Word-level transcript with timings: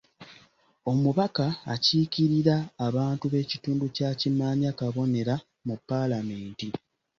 Omubaka 0.91 1.45
akiikirira 1.73 2.55
abantu 2.87 3.23
b’ekitundu 3.31 3.85
kya 3.95 4.09
Kimaanya 4.19 4.69
Kabonera 4.79 5.35
mu 5.67 5.75
Paalamenti. 5.87 6.67